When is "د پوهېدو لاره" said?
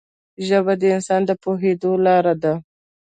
1.25-2.33